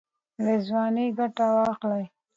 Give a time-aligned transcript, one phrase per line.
[0.43, 2.05] له ځوانۍ ګټه واخلئ